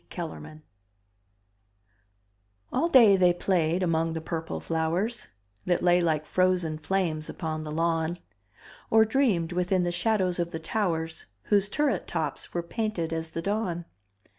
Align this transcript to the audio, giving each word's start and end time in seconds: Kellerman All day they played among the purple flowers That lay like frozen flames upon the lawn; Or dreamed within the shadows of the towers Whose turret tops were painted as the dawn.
Kellerman 0.09 0.63
All 2.73 2.87
day 2.89 3.15
they 3.17 3.35
played 3.35 3.83
among 3.83 4.13
the 4.13 4.19
purple 4.19 4.59
flowers 4.59 5.27
That 5.67 5.83
lay 5.83 6.01
like 6.01 6.25
frozen 6.25 6.79
flames 6.79 7.29
upon 7.29 7.61
the 7.61 7.71
lawn; 7.71 8.17
Or 8.89 9.05
dreamed 9.05 9.51
within 9.51 9.83
the 9.83 9.91
shadows 9.91 10.39
of 10.39 10.49
the 10.49 10.57
towers 10.59 11.27
Whose 11.43 11.69
turret 11.69 12.07
tops 12.07 12.51
were 12.51 12.63
painted 12.63 13.13
as 13.13 13.29
the 13.29 13.43
dawn. 13.43 13.85